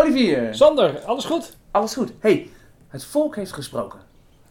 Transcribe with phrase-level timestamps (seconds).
[0.00, 1.56] Olivier, Sander, alles goed?
[1.70, 2.12] alles goed?
[2.20, 2.50] hey,
[2.88, 4.00] het volk heeft gesproken.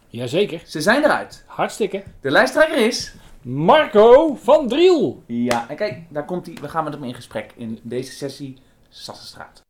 [0.08, 0.62] Jazeker.
[0.66, 1.44] Ze zijn eruit.
[1.46, 2.02] Hartstikke.
[2.20, 3.14] De lijsttrekker is...
[3.42, 5.22] Marco van Driel.
[5.26, 6.56] Ja, en kijk, daar komt hij.
[6.60, 8.58] We gaan met hem in gesprek in deze sessie
[8.88, 9.62] Sassenstraat.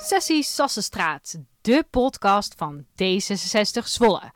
[0.00, 4.32] Sessie Sassenstraat, de podcast van D66 Zwolle.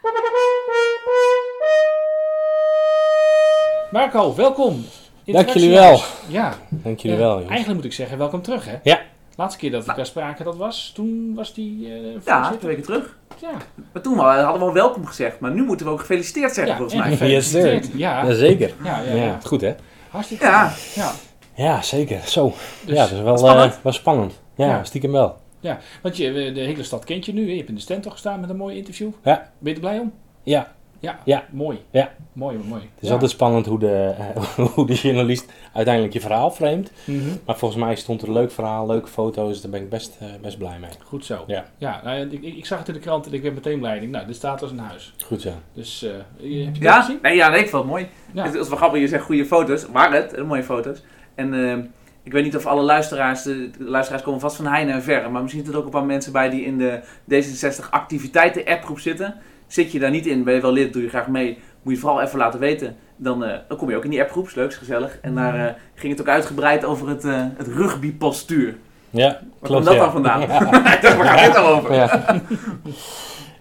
[3.93, 4.85] Marco, welkom.
[5.25, 6.13] Dank jullie fractiehuis.
[6.29, 6.55] Ja.
[6.69, 7.49] Dank jullie eh, wel, jongens.
[7.51, 8.77] Eigenlijk moet ik zeggen, welkom terug, hè?
[8.83, 9.01] Ja.
[9.37, 12.83] Laatste keer dat we elkaar spraken, dat was, toen was die eh Ja, twee weken
[12.83, 13.17] terug.
[13.41, 13.51] Ja.
[13.93, 16.73] Maar toen wel- hadden we al welkom gezegd, maar nu moeten we ook gefeliciteerd zeggen,
[16.73, 17.17] ja, volgens en mij.
[17.17, 17.89] gefeliciteerd.
[17.95, 18.27] Ja.
[18.27, 18.73] Jazeker.
[18.85, 19.39] Ja, ja, Ja, ja.
[19.45, 19.75] goed hè?
[20.11, 20.69] Hartstikke Ja.
[20.69, 20.95] goed.
[20.95, 21.13] Ja.
[21.55, 22.21] Ja, zeker.
[22.25, 22.53] Zo.
[22.85, 23.73] Dus- ja, dat is wel spannend.
[23.75, 24.41] eh, wel spannend.
[24.55, 24.85] Ja, Ja.
[24.85, 25.37] stiekem wel.
[26.03, 27.45] Want je, de hele stad kent je nu.
[27.45, 27.51] hè?
[27.51, 29.11] Je hebt in de stand toch gestaan met een mooi interview.
[29.25, 29.51] Ja.
[29.59, 30.13] Ben je er blij om?
[30.43, 31.19] Ja, Ja.
[31.25, 31.45] Ja.
[31.51, 31.79] Mooi.
[31.91, 32.11] Ja.
[32.33, 32.81] Mooi, mooi.
[32.81, 33.13] het is Ja.
[33.15, 34.43] altijd spannend hoe de, eh,
[34.75, 36.93] hoe de journalist uiteindelijk je verhaal framet.
[37.05, 37.19] Mhm.
[37.47, 39.61] Maar volgens mij stond er een leuk verhaal, leuke foto's.
[39.63, 40.91] Daar ben ik best, eh, best blij mee.
[41.05, 41.45] Goed zo.
[41.47, 41.65] Ja.
[41.79, 44.01] Ja, nou, ik, ik zag het in de krant en ik werd meteen blij.
[44.07, 45.15] Nou, dit staat als een huis.
[45.25, 45.51] Goed zo.
[45.73, 47.01] Dus eh, je- heb je dat Ja?
[47.03, 47.19] gezien?
[47.23, 48.09] Nee, ja, nee, ik vond het mooi.
[48.33, 48.45] Ja.
[48.45, 49.87] Het is wel grappig, je zegt goede foto's.
[49.93, 51.03] Waren het, mooie foto's.
[51.35, 51.77] En eh,
[52.23, 55.29] ik weet niet of alle luisteraars, de, de luisteraars komen vast van heine en verre.
[55.29, 58.99] Maar misschien zitten er ook een paar mensen bij die in de D66 activiteiten appgroep
[58.99, 59.35] zitten.
[59.69, 61.59] Zit je daar niet in, ben je wel lid, doe je graag mee.
[61.83, 62.97] Moet je vooral even laten weten.
[63.17, 65.19] Dan, eh, dan kom je ook in die appgroep, is leuk, is gezellig.
[65.23, 68.77] En daar eh, ging het ook uitgebreid over het, eh het rugbypostuur.
[69.11, 69.73] Ja, Waar klopt.
[69.73, 70.01] komt dat ja.
[70.01, 70.41] dan vandaan?
[70.49, 70.71] Ja.
[71.17, 71.95] waar gaat dit dan over?
[71.95, 72.41] Ja.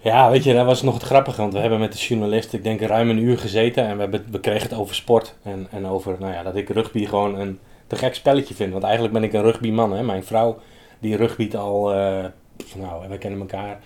[0.02, 1.40] ja, weet je, dat was nog het grappige.
[1.40, 3.84] Want we hebben met de journalist, ik denk, ruim een uur gezeten.
[3.84, 5.34] En we, hebben, we kregen het over sport.
[5.42, 8.72] En, en over, nou ja, dat ik rugby gewoon een te gek spelletje vind.
[8.72, 10.02] Want eigenlijk ben ik een rugbyman, hè.
[10.02, 10.58] Mijn vrouw,
[10.98, 12.24] die rugbyt al, eh,
[12.76, 13.78] nou, we kennen elkaar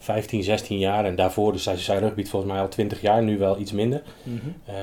[0.00, 1.04] 15, 16 jaar.
[1.04, 4.02] En daarvoor, dus zij, rugbyt volgens mij al 20 jaar, nu wel iets minder.
[4.22, 4.36] Mhm.
[4.64, 4.74] Eh,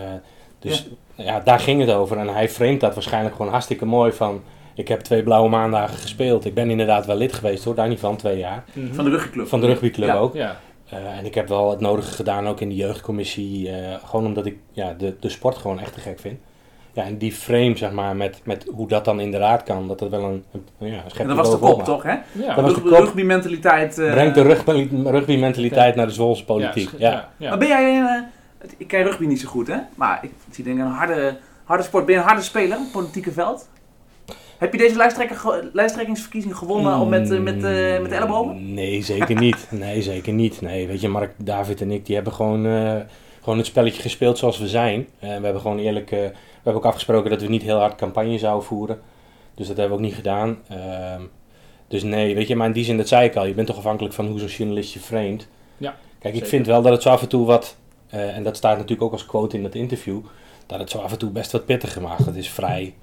[0.60, 1.40] dus ja.
[1.40, 2.18] daar ging het over.
[2.18, 4.42] En hij framed dat waarschijnlijk gewoon hartstikke mooi van...
[4.76, 6.46] Ik heb twee blauwe maandagen gespeeld.
[6.46, 8.64] Ik ben inderdaad wel lid geweest hoor, daar niet van, twee jaar.
[8.74, 8.94] Mhm.
[8.94, 9.48] Van de rugbyclub.
[9.48, 10.16] Van de rugbyclub Ja.
[10.18, 10.34] ook.
[10.34, 10.60] Ja.
[10.90, 13.70] Eh, en ik heb wel het nodige gedaan ook in de jeugdcommissie.
[13.72, 16.40] eh, gewoon omdat ik ja, de, de sport gewoon echt te gek vind.
[16.98, 20.10] Ja, en die frame, zeg maar, met, met hoe dat dan inderdaad kan, dat dat
[20.10, 22.04] wel een, een, ja, een schepje En dat was de kop, toch?
[22.04, 22.12] Hè?
[22.32, 22.56] Ja.
[22.56, 22.90] Dat was de kop.
[22.92, 23.98] Rugby-mentaliteit.
[24.00, 26.90] eh, Brengt de rugby, rugby-mentaliteit naar de Zwolse politiek.
[26.98, 27.50] Ja, ja.
[27.50, 28.22] Maar ben jij, eh,
[28.58, 29.78] het- ik ken rugby niet zo goed, hè?
[29.96, 32.06] Maar ik zie denk ik een harde, harde sport.
[32.06, 33.70] Ben je een harde speler op het politieke veld?
[34.58, 34.98] Heb je deze
[35.74, 38.74] lijsttrekkingsverkiezing gewonnen op met, eh, met, eh, met de ellebogen?
[38.74, 39.68] Nee, zeker niet.
[39.80, 40.62] Nee, zeker niet.
[40.62, 42.96] Nee, weet je, Mark, David en ik, die hebben gewoon, eh,
[43.42, 45.08] gewoon het spelletje gespeeld zoals we zijn.
[45.20, 46.20] We hebben gewoon eerlijk, eh,
[46.68, 49.00] hebben ook afgesproken dat we niet heel hard campagne zouden voeren.
[49.56, 50.58] Dus dat hebben we ook niet gedaan.
[50.70, 51.22] Ehm,
[51.88, 53.78] dus nee, weet je, maar in die zin, dat zei ik al, je bent toch
[53.78, 55.48] afhankelijk van hoe zo'n journalist je framet.
[55.78, 57.76] Ja, Kijk, ik vind wel dat het zo af en toe wat,
[58.10, 60.20] eh, en dat staat natuurlijk ook als quote in dat interview,
[60.66, 62.26] dat het zo af en toe best wat pittiger maakt.
[62.26, 62.94] Het is vrij,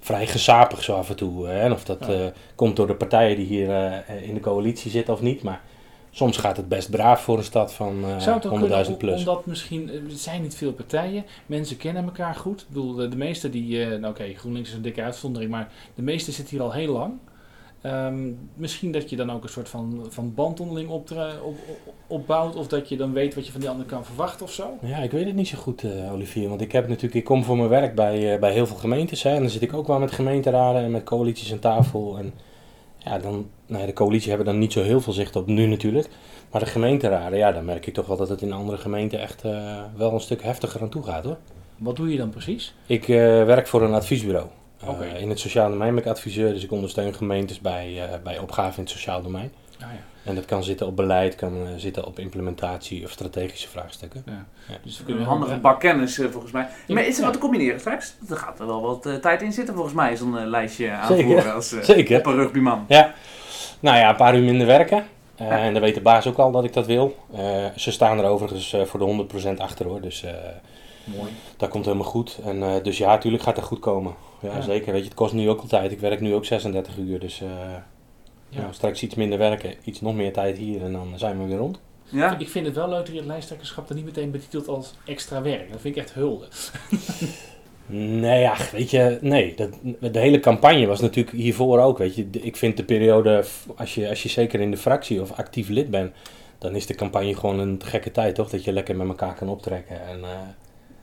[0.00, 1.46] vrij gezapig zo af en toe.
[1.46, 1.60] Hè?
[1.60, 2.12] En of dat Ja.
[2.14, 2.20] eh,
[2.54, 5.42] komt door de partijen die hier eh, in de coalitie zitten of niet.
[5.42, 5.60] Maar
[6.18, 9.18] soms gaat het best braaf voor een stad van eh, het ook 100.000 kunnen, plus.
[9.18, 12.60] omdat misschien, eh, er zijn niet veel partijen, mensen kennen elkaar goed.
[12.60, 15.72] Ik bedoel, de, de meeste die, eh, nou oké, GroenLinks is een dikke uitzondering, maar
[15.94, 17.12] de meeste zitten hier al heel lang.
[17.80, 21.10] Ehm, misschien dat je dan ook een soort van, van band onderling op,
[21.42, 21.58] op-
[22.06, 24.78] opbouwt, of dat je dan weet wat je van die ander kan verwachten of zo.
[24.82, 26.48] Ja, ik weet het niet zo goed, eh, Olivier.
[26.48, 29.22] Want ik heb natuurlijk, ik kom voor mijn werk bij, eh, bij heel veel gemeentes.
[29.22, 32.18] Hè, en dan zit ik ook wel met gemeenteraden en met coalities aan tafel.
[32.18, 32.32] En
[33.08, 35.66] ja, dan, nou ja, de coalitie hebben dan niet zo heel veel zicht op nu
[35.66, 36.08] natuurlijk.
[36.50, 39.44] Maar de gemeenteraden, ja, dan merk ik toch wel dat het in andere gemeenten echt
[39.44, 41.36] eh, wel een stuk heftiger aan toe gaat hoor.
[41.76, 42.74] Wat doe je dan precies?
[42.86, 44.46] Ik eh, werk voor een adviesbureau.
[44.80, 45.20] Eh.
[45.20, 48.82] In het sociaal domein ben ik adviseur, dus ik ondersteun gemeentes bij, bij opgaven in
[48.82, 49.52] het sociaal domein.
[49.80, 49.98] Ah, ja.
[50.24, 54.24] En dat kan zitten op beleid, kan eh, zitten op implementatie of strategische vraagstukken.
[54.82, 56.68] Dus we Een kunnen handige heel- bak kennis, eh, volgens mij.
[56.86, 56.94] Ja.
[56.94, 57.24] Maar is er Ja.
[57.24, 58.14] wat te combineren straks?
[58.28, 61.28] Er gaat er wel wat eh, tijd in zitten, volgens mij, zo'n eh, lijstje aanvoeren
[61.42, 61.52] Zeker.
[61.52, 62.18] als eh, Zeker.
[62.18, 62.84] op een rugbyman.
[62.88, 63.14] Ja,
[63.80, 65.04] nou ja, een paar uur minder werken.
[65.36, 65.58] Eh, Ja.
[65.58, 67.16] En dan weet de baas ook al dat ik dat wil.
[67.34, 70.32] Eh, ze staan er overigens eh, voor de 100% achter hoor, dus eh,
[71.04, 71.30] Mooi.
[71.56, 72.38] dat komt helemaal goed.
[72.44, 74.14] En, eh, dus ja, natuurlijk gaat dat goed komen.
[74.40, 74.60] Ja, Ja.
[74.60, 74.92] zeker.
[74.92, 75.92] Weet je, het kost nu ook al tijd.
[75.92, 77.48] Ik werk nu ook 36 uur, dus eh,
[78.48, 78.60] Ja.
[78.60, 81.56] nou, straks iets minder werken, iets nog meer tijd hier en dan zijn we weer
[81.56, 81.80] rond.
[82.04, 82.38] Ja?
[82.38, 85.42] Ik vind het wel leuk dat je het lijsttrekkerschap er niet meteen betitelt als extra
[85.42, 85.72] werk.
[85.72, 86.46] Dat vind ik echt hulde.
[87.90, 89.54] Nee, ja, weet je, nee.
[89.54, 89.70] Dat,
[90.12, 92.28] de hele campagne was natuurlijk hiervoor ook, weet je.
[92.30, 93.44] Ik vind de periode,
[93.76, 96.12] als je, als je zeker in de fractie of actief lid bent,
[96.58, 98.50] dan is de campagne gewoon een gekke tijd, toch?
[98.50, 100.06] Dat je lekker met elkaar kan optrekken.
[100.06, 100.30] En eh,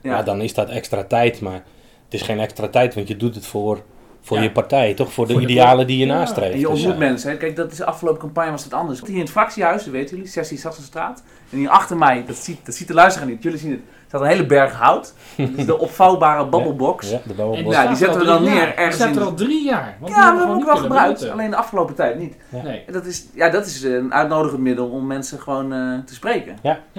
[0.00, 0.16] ja.
[0.16, 0.22] Ja.
[0.22, 1.64] dan is dat extra tijd, maar
[2.04, 3.82] het is geen extra tijd, want je doet het voor,
[4.26, 4.42] voor Ja.
[4.42, 5.12] je partij, toch?
[5.12, 6.14] Voor de Voor de- idealen die je Ja.
[6.18, 6.52] nastreeft.
[6.52, 6.98] En je Dus, ontmoet ja.
[6.98, 7.30] mensen.
[7.30, 7.36] Hè.
[7.36, 9.00] Kijk, dat is de afgelopen campagne was het anders.
[9.00, 11.22] Hier in het fractiehuis, dat weten jullie, sessie Sassenstraat.
[11.50, 14.20] En hier achter mij, dat ziet, dat ziet de luisteraar niet, jullie zien het, staat
[14.20, 15.14] een hele berg hout.
[15.36, 17.10] Dat is de opvouwbare babbelbox.
[17.10, 17.76] Ja, de En babbelbox.
[17.76, 18.66] Ja, die zetten we al dan neer jaar.
[18.66, 19.96] Die ergens staat er al drie jaar.
[20.00, 21.32] Want die Ja, we gewoon hebben ook wel gebruikt, benutten.
[21.32, 22.36] alleen de afgelopen tijd niet.
[22.48, 22.82] Nee.
[22.86, 26.14] En Dat is, ja, dat is eh, een uitnodigend middel om mensen gewoon eh, te
[26.14, 26.56] spreken.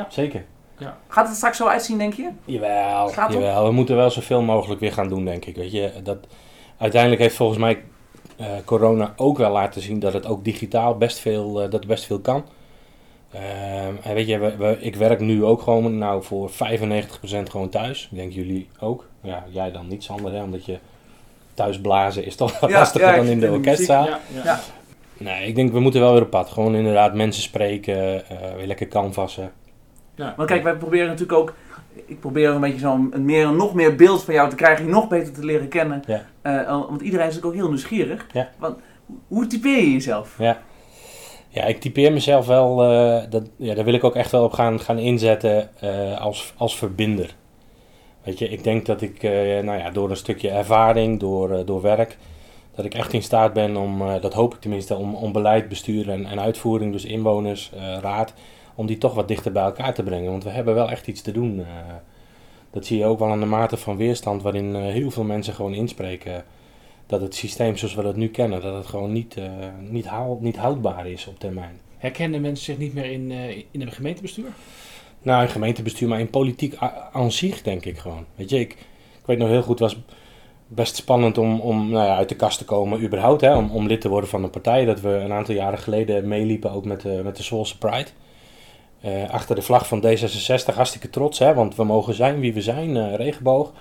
[0.09, 0.43] Zeker.
[1.07, 2.29] Gaat het er straks zo uitzien, denk je?
[2.45, 5.55] Jawel, jawel, we moeten wel zoveel mogelijk weer gaan doen, denk ik.
[5.55, 6.17] Weet je, dat,
[6.77, 7.83] uiteindelijk heeft volgens mij
[8.37, 12.05] eh, corona ook wel laten zien dat het ook digitaal best veel, eh, dat best
[12.05, 12.45] veel kan.
[13.31, 17.69] Ehm, en weet je, we, we- ik werk nu ook gewoon nou, voor 95% gewoon
[17.69, 18.07] thuis.
[18.11, 19.05] Ik denk jullie ook.
[19.21, 20.77] Ja, jij dan niet, Sander, hè, omdat je
[21.53, 24.05] thuis blazen is toch Ja, lastiger ja, dan in de de orkestzaal.
[24.05, 24.43] Ja, ja.
[24.43, 24.59] Ja.
[25.19, 26.49] Nee, ik denk we moeten wel weer op pad.
[26.49, 29.51] Gewoon inderdaad mensen spreken, eh, weer lekker canvassen.
[30.15, 30.33] Ja.
[30.37, 31.53] Want kijk, wij proberen natuurlijk ook.
[32.05, 34.91] Ik probeer een beetje zo'n een meer, nog meer beeld van jou te krijgen, je
[34.91, 36.03] nog beter te leren kennen.
[36.05, 36.25] Ja.
[36.41, 38.27] Eh, want iedereen is natuurlijk ook heel nieuwsgierig.
[38.33, 38.49] Ja.
[38.57, 38.79] Want,
[39.27, 40.35] hoe typeer je jezelf?
[40.37, 40.61] Ja.
[41.49, 44.51] Ja, ik typeer mezelf wel, eh, dat, ja, daar wil ik ook echt wel op
[44.51, 47.35] gaan, gaan inzetten eh, als, als verbinder.
[48.23, 49.21] Weet je, ik denk dat ik
[49.63, 52.17] nou ja, door een stukje ervaring, door, door werk,
[52.75, 56.09] dat ik echt in staat ben om, dat hoop ik tenminste, om, om beleid, bestuur
[56.09, 57.71] en, en uitvoering, dus inwoners,
[58.01, 58.33] raad,
[58.77, 60.31] om die toch wat dichter bij elkaar te brengen.
[60.31, 61.59] Want we hebben wel echt iets te doen.
[61.59, 61.65] eh.
[62.69, 65.53] dat zie je ook wel aan de mate van weerstand waarin eh, heel veel mensen
[65.53, 66.43] gewoon inspreken
[67.05, 69.43] dat het systeem zoals we dat nu kennen, dat het gewoon niet, eh,
[69.89, 71.79] niet, haal, niet houdbaar is op termijn.
[71.97, 74.49] Herkennen mensen zich niet meer in, eh, in een gemeentebestuur?
[75.21, 76.75] Nou, in gemeentebestuur, maar in politiek
[77.11, 78.25] aan zich denk ik gewoon.
[78.35, 78.71] Weet je, ik,
[79.19, 80.01] ik weet nog heel goed, het was
[80.67, 83.87] best spannend om, om nou ja, uit de kast te komen überhaupt, hè, om, om
[83.87, 84.85] lid te worden van een partij.
[84.85, 88.09] Dat we een aantal jaren geleden meeliepen ook met de, met de Zwolse Pride.
[89.01, 92.61] Eh, achter de vlag van D66, hartstikke trots, hè, want we mogen zijn wie we
[92.61, 93.73] zijn, eh, regenboog.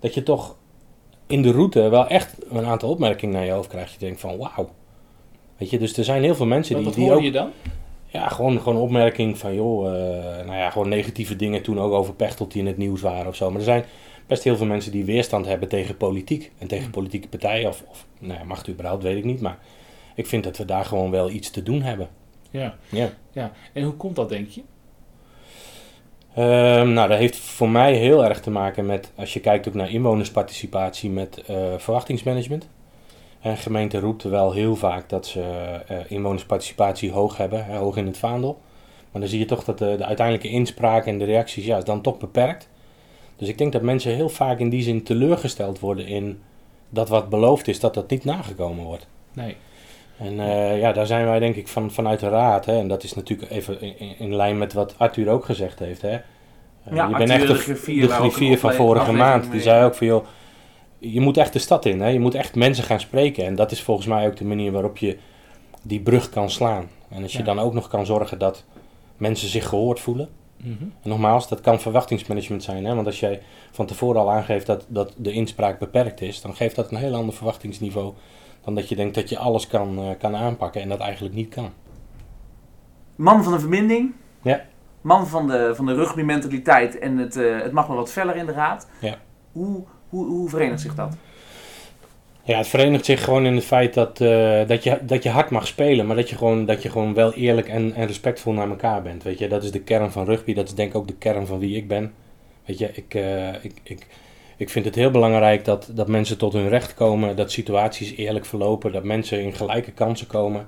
[0.00, 0.56] Dat je toch
[1.26, 3.92] in de route wel echt een aantal opmerkingen naar je hoofd krijgt.
[3.92, 4.70] Je denkt van wauw.
[5.56, 7.24] Weet je, dus er zijn heel veel mensen die, wat die hoorde ook...
[7.24, 7.50] je dan?
[8.06, 12.14] Ja, gewoon, gewoon opmerking van, joh, eh, nou ja, gewoon negatieve dingen toen ook over
[12.14, 13.48] Pechtold die in het nieuws waren of zo.
[13.50, 13.84] Maar er zijn
[14.26, 17.68] best heel veel mensen die weerstand hebben tegen politiek en tegen politieke partijen.
[17.68, 19.40] Of, of nou ja, mag het überhaupt, weet ik niet.
[19.40, 19.58] Maar
[20.14, 22.08] ik vind dat we daar gewoon wel iets te doen hebben.
[22.50, 22.76] Ja.
[22.88, 23.10] Ja.
[23.32, 23.52] ja.
[23.72, 24.62] En hoe komt dat, denk je?
[26.34, 29.74] Ehm, nou, dat heeft voor mij heel erg te maken met, als je kijkt ook
[29.74, 32.68] naar inwonersparticipatie, met eh, verwachtingsmanagement.
[33.40, 35.42] En gemeente roept wel heel vaak dat ze
[35.86, 38.60] eh, inwonersparticipatie hoog hebben, hè, hoog in het vaandel.
[39.10, 41.84] Maar dan zie je toch dat de, de uiteindelijke inspraak en de reacties ja, is
[41.84, 42.68] dan toch beperkt.
[43.36, 46.42] Dus ik denk dat mensen heel vaak in die zin teleurgesteld worden in
[46.88, 49.06] dat wat beloofd is, dat dat niet nagekomen wordt.
[49.32, 49.56] Nee.
[50.18, 52.66] En eh, ja, daar zijn wij denk ik van, vanuit de raad.
[52.66, 56.02] Hè, en dat is natuurlijk even in, lijn met wat Arthur ook gezegd heeft.
[56.02, 56.08] Hè.
[56.08, 56.18] Eh,
[56.84, 58.00] Ja, je Arthur, bent echt de griffier,
[58.50, 59.42] de van vorige maand.
[59.42, 60.24] Die mee- zei ook van joh,
[60.98, 62.00] je moet echt de stad in.
[62.00, 62.08] Hè.
[62.08, 63.44] Je moet echt mensen gaan spreken.
[63.44, 65.18] En dat is volgens mij ook de manier waarop je
[65.82, 66.88] die brug kan slaan.
[67.08, 67.44] En als je Ja.
[67.44, 68.64] dan ook nog kan zorgen dat
[69.16, 70.28] mensen zich gehoord voelen.
[70.56, 70.70] Mhm.
[71.02, 72.84] En nogmaals, dat kan verwachtingsmanagement zijn.
[72.84, 72.94] Hè?
[72.94, 76.74] Want als jij van tevoren al aangeeft dat, dat de inspraak beperkt is, dan geeft
[76.76, 78.12] dat een heel ander verwachtingsniveau
[78.68, 81.54] dan dat je denkt dat je alles kan, eh, kan aanpakken en dat eigenlijk niet
[81.54, 81.70] kan.
[83.16, 84.12] Man van de verbinding.
[84.42, 84.64] Ja.
[85.00, 88.46] Man van de, van de rugby-mentaliteit en het, eh, het mag wel wat feller in
[88.46, 88.88] de raad.
[89.00, 89.18] Ja.
[89.52, 91.16] Hoe, hoe, hoe verenigt zich dat?
[92.42, 95.50] Ja, het verenigt zich gewoon in het feit dat, eh, dat, je, dat je hard
[95.50, 98.68] mag spelen, maar dat je gewoon, dat je gewoon wel eerlijk en, en respectvol naar
[98.68, 99.22] elkaar bent.
[99.22, 101.46] Weet je, dat is de kern van rugby, dat is denk ik ook de kern
[101.46, 102.12] van wie ik ben.
[102.64, 103.14] Weet je, ik,
[103.62, 104.06] ik, ik,
[104.58, 108.44] ik vind het heel belangrijk dat, dat mensen tot hun recht komen, dat situaties eerlijk
[108.44, 110.66] verlopen, dat mensen in gelijke kansen komen.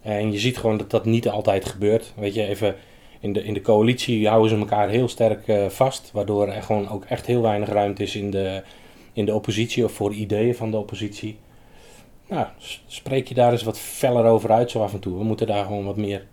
[0.00, 2.12] En je ziet gewoon dat dat niet altijd gebeurt.
[2.16, 2.76] Weet je, even
[3.20, 6.88] in de, in de coalitie houden ze elkaar heel sterk eh, vast, waardoor er gewoon
[6.88, 8.62] ook echt heel weinig ruimte is in de,
[9.12, 11.38] in de oppositie of voor ideeën van de oppositie.
[12.28, 12.46] Nou,
[12.86, 15.18] spreek je daar eens wat feller over uit zo af en toe.
[15.18, 16.26] We moeten daar gewoon wat meer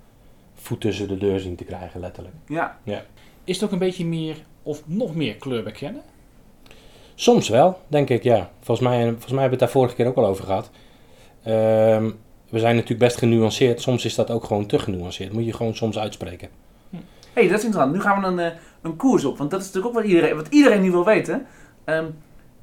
[0.54, 2.36] voet tussen de deur zien te krijgen, letterlijk.
[2.48, 3.06] Ja.
[3.44, 6.02] Is het ook een beetje meer of nog meer kleur bekennen?
[7.20, 8.50] Soms wel, denk ik, ja.
[8.62, 10.70] Volgens mij, volgens mij hebben we het daar vorige keer ook al over gehad.
[11.44, 12.10] Ehm,
[12.50, 13.82] we zijn natuurlijk best genuanceerd.
[13.82, 15.34] Soms is dat ook gewoon te genuanceerd.
[15.34, 16.50] Moet je gewoon soms uitspreken.
[17.34, 17.94] hey, dat is interessant.
[17.94, 19.38] Nu gaan we een, eh, een koers op.
[19.38, 21.46] Want dat is natuurlijk ook wat iedereen, wat iedereen nu wil weten.
[21.86, 22.06] Ehm,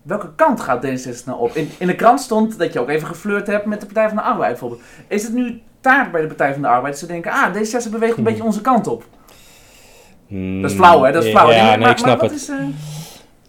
[0.03, 1.55] welke kant gaat D66 nou op?
[1.55, 4.17] In, in de krant stond dat je ook even geflirt hebt met de Partij van
[4.17, 4.83] de Arbeid bijvoorbeeld.
[5.09, 6.99] Is het nu taart bij de Partij van de Arbeid?
[6.99, 9.05] Ze denken, ah, D66 beweegt een beetje onze kant op.
[10.61, 11.13] Dat is flauw, hè?
[11.13, 11.51] Dat is flauw.
[11.51, 12.33] Ja, nee, maar, ik snap het.
[12.33, 12.57] Is, eh,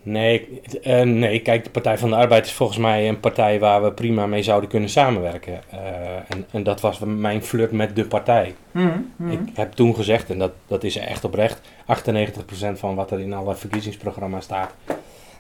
[0.08, 3.84] Nee, eh, nee, kijk, de Partij van de Arbeid is volgens mij een partij waar
[3.84, 5.60] we prima mee zouden kunnen samenwerken.
[5.70, 5.80] Eh,
[6.28, 8.56] en, en dat was mijn flirt met de partij.
[8.72, 9.32] mhm, mhm.
[9.32, 13.34] Ik heb toen gezegd, en dat, dat is echt oprecht, 98% van wat er in
[13.34, 14.74] alle verkiezingsprogramma's staat,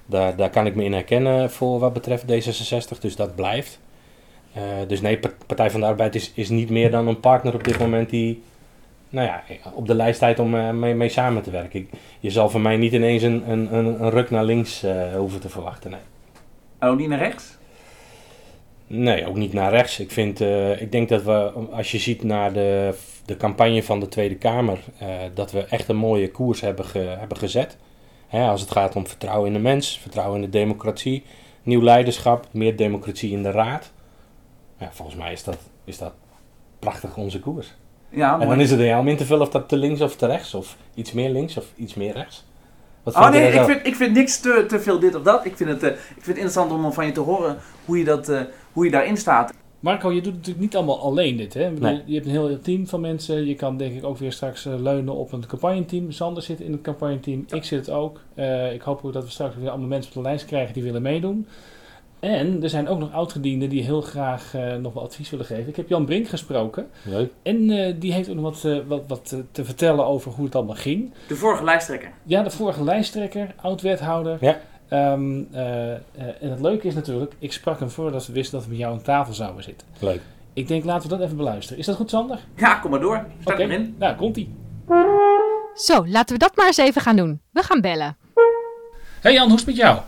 [0.06, 3.80] Daar, daar kan ik me in herkennen voor wat betreft D66, dus dat blijft.
[4.58, 7.64] Uh, dus nee, Partij van de Arbeid is, is niet meer dan een partner op
[7.64, 8.44] dit moment die
[9.10, 11.90] nou ja, op de lijst staat om uh, mee, mee, samen te werken.
[12.20, 15.50] je zal van mij niet ineens een, een, een, ruk naar links uh, hoeven te
[15.50, 15.92] verwachten.
[15.92, 16.00] Nee.
[16.80, 17.58] Oh, niet naar rechts?
[18.88, 20.00] Nee, ook niet naar rechts.
[20.00, 24.00] Ik, vind, uh, ik denk dat we, als je ziet naar de, de campagne van
[24.00, 24.80] de Tweede Kamer,
[25.34, 27.78] dat we echt een mooie koers hebben, ge, hebben gezet.
[28.28, 31.24] Hè, als het gaat om vertrouwen in de mens, vertrouwen in de democratie,
[31.64, 33.92] nieuw leiderschap, meer democratie in de raad.
[34.80, 36.14] Ja, volgens mij is dat, is dat
[36.80, 37.76] prachtig onze koers.
[38.10, 40.02] Ja, en dan is het aan jou om in te vullen of dat te links
[40.02, 42.46] of te rechts, of iets meer links of iets meer rechts.
[43.04, 45.46] Wat oh nee, ik vind, ik vind niks te, te veel dit of dat.
[45.46, 48.04] Ik vind, het, uh, ik vind het interessant om van je te horen hoe je,
[48.04, 48.42] dat, uh,
[48.74, 49.54] hoe je daarin staat.
[49.80, 51.54] Marco, je doet natuurlijk niet allemaal alleen dit.
[51.54, 51.72] Hè?
[51.72, 52.02] Nee.
[52.06, 53.46] Je hebt een heel team van mensen.
[53.46, 56.12] Je kan denk ik ook weer straks uh, leunen op een campagneteam.
[56.12, 57.46] Sander zit in het campagneteam.
[57.48, 58.22] Ik zit het ook.
[58.74, 61.02] ik hoop ook dat we straks weer allemaal mensen op de lijst krijgen die willen
[61.02, 61.48] meedoen.
[62.20, 65.68] En er zijn ook nog oudgedienden die heel graag uh, nog wat advies willen geven.
[65.68, 66.88] Ik heb Jan Brink gesproken.
[67.04, 67.32] Leuk.
[67.44, 70.56] En uh, die heeft ook nog wat, uh, wat, wat te vertellen over hoe het
[70.56, 71.14] allemaal ging.
[71.28, 72.12] De vorige lijsttrekker.
[72.24, 74.38] Ja, de vorige lijsttrekker, oud-wethouder.
[74.42, 74.60] Ja.
[75.14, 78.80] Um, en het leuke is natuurlijk, ik sprak hem voordat we wisten dat we met
[78.80, 79.88] jou aan tafel zouden zitten.
[80.00, 80.22] Leuk.
[80.54, 81.80] Ik denk, laten we dat even beluisteren.
[81.80, 82.40] Is dat goed, Sander?
[82.56, 83.26] Ja, kom maar door.
[83.42, 83.72] Start okay.
[83.72, 83.96] erin.
[84.00, 84.56] Nou, komt-ie.
[85.76, 87.42] Zo, laten we dat maar eens even gaan doen.
[87.52, 88.18] We gaan bellen.
[89.22, 90.00] Hey Jan, hoe is het met jou?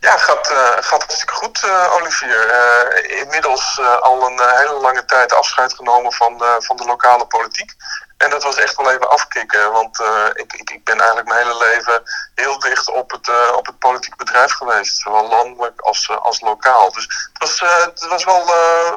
[0.00, 2.46] Ja, gaat, uh, gaat hartstikke goed, uh, Olivier.
[2.48, 7.74] Uh, inmiddels al een hele lange tijd afscheid genomen van, van de lokale politiek.
[8.20, 9.98] En dat was echt wel even afkicken, want
[10.34, 12.02] ik, ik, ik, ben eigenlijk mijn hele leven
[12.34, 14.96] heel dicht op het, op het politiek bedrijf geweest.
[14.96, 16.92] Zowel landelijk als, als lokaal.
[16.92, 18.46] Dus het was, het was wel,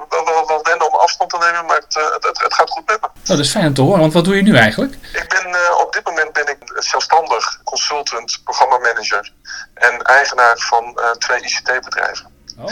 [0.09, 3.01] wel, wel, wel wennen om afstand te nemen, maar het, het, het, gaat goed met
[3.01, 3.07] me.
[3.07, 4.93] Oh, dat is fijn om te horen, want wat doe je nu eigenlijk?
[4.93, 9.31] Ik ben, op dit moment ben ik zelfstandig consultant, programmamanager
[9.73, 12.31] en eigenaar van uh, twee ICT-bedrijven.
[12.57, 12.65] Oh.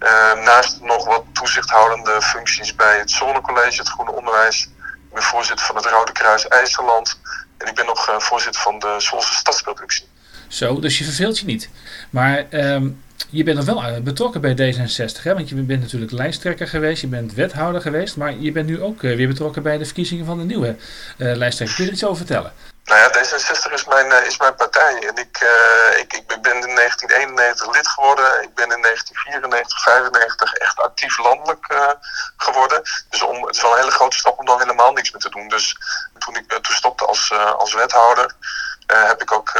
[0.00, 4.68] Uh, naast nog wat toezichthoudende functies bij het Zonnecollege, het Groene Onderwijs.
[5.18, 7.20] Ben voorzitter van het Rode Kruis IJsseland.
[7.56, 10.04] En ik ben nog uh, voorzitter van de Zwolse Stadsproductie.
[10.48, 11.68] Zo, dus je verveelt je niet.
[12.10, 15.34] Maar um, je bent nog wel betrokken bij D66, hè?
[15.34, 19.00] want je bent natuurlijk lijsttrekker geweest, je bent wethouder geweest, maar je bent nu ook
[19.00, 20.76] weer betrokken bij de verkiezingen van de nieuwe
[21.16, 21.76] lijsttrekker.
[21.76, 22.52] Kun je er iets over vertellen?
[22.88, 25.08] Nou ja, D66 is mijn, uh, is mijn partij.
[25.08, 28.42] En ik, uh, ik, ik ben in 1991 lid geworden.
[28.42, 31.90] Ik ben in 1994, 95 echt actief landelijk uh,
[32.36, 32.82] geworden.
[33.10, 35.30] Dus om, het is wel een hele grote stap om dan helemaal niks meer te
[35.30, 35.48] doen.
[35.48, 35.76] Dus
[36.18, 38.32] toen ik toen stopte als, als wethouder,
[38.86, 39.50] heb ik ook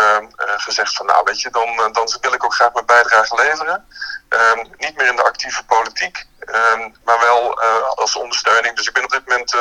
[0.56, 3.86] gezegd van nou weet je, dan, dan wil ik ook graag mijn bijdrage leveren.
[4.28, 6.26] Ehm, niet meer in de actieve politiek.
[6.54, 8.76] Um, maar wel uh, als ondersteuning.
[8.76, 9.60] Dus ik ben op dit moment uh,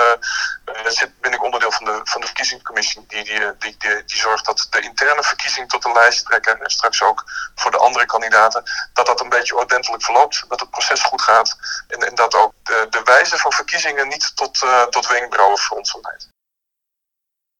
[0.85, 3.05] zit, ben ik onderdeel van de, van de verkiezingscommissie.
[3.07, 7.23] Die, die, die, die, zorgt dat de interne verkiezing tot de lijsttrekker en straks ook
[7.55, 8.63] voor de andere kandidaten,
[8.93, 10.43] dat dat een beetje ordentelijk verloopt.
[10.47, 11.57] Dat het proces goed gaat.
[11.87, 16.27] En, en dat ook de, wijze van verkiezingen niet tot, uh, tot wenkbrauwen fronsen leidt.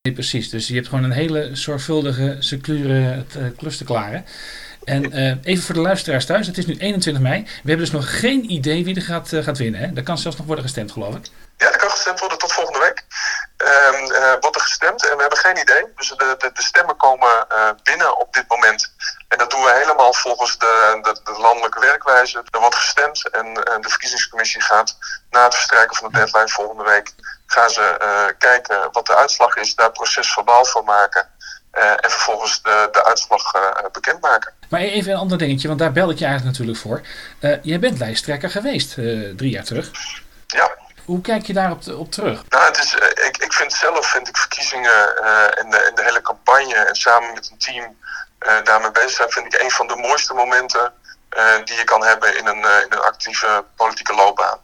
[0.01, 0.50] Nee, precies.
[0.50, 3.25] Dus je hebt gewoon een hele zorgvuldige, secure
[3.57, 4.25] klus te klaren.
[4.88, 7.44] En uh, even voor de luisteraars thuis, het is nu 21 mei.
[7.44, 9.79] We hebben dus nog geen idee wie er gaat, uh, gaat winnen.
[9.79, 9.94] Hè?
[9.94, 11.25] Dat kan zelfs nog worden gestemd, geloof ik.
[11.58, 13.06] Ja, dat kan gestemd worden tot volgende week.
[13.58, 15.86] Uh, wordt er gestemd en we hebben geen idee.
[15.96, 17.48] Dus de, de, de stemmen komen
[17.84, 18.94] binnen op dit moment.
[19.27, 22.44] En dat doen we helemaal volgens de, de, de landelijke werkwijze.
[22.51, 24.98] Er wordt gestemd en de verkiezingscommissie gaat
[25.29, 27.13] na het verstrijken van de deadline volgende week...
[27.46, 31.29] gaan ze kijken wat de uitslag is, daar proces verbaal van maken...
[31.77, 34.53] Uh, en vervolgens de, de uitslag uh, bekendmaken.
[34.69, 37.01] Maar even een ander dingetje, want daar bel ik je eigenlijk natuurlijk voor.
[37.41, 38.93] Uh, jij bent lijsttrekker geweest
[39.36, 39.91] drie jaar terug.
[40.48, 40.72] Ja.
[41.05, 42.43] Hoe kijk je daarop op terug?
[42.50, 42.93] Nou, het is,
[43.27, 45.17] ik, ik vind zelf vind ik verkiezingen
[45.57, 47.98] en, de, en de hele campagne en samen met een team
[48.63, 50.93] daarmee bezig zijn, vind ik een van de mooiste momenten
[51.63, 54.60] die je kan hebben in een, in een actieve politieke loopbaan.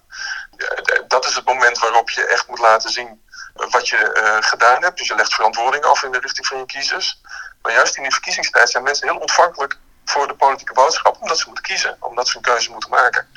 [1.08, 3.23] dat is het moment waarop je echt moet laten zien
[3.54, 4.98] wat je uh, gedaan hebt.
[4.98, 7.22] Dus je legt verantwoording af in de richting van je kiezers.
[7.62, 11.46] Maar juist in die verkiezingstijd zijn mensen heel ontvankelijk voor de politieke boodschap, omdat ze
[11.46, 13.28] moeten kiezen, omdat ze een keuze moeten maken.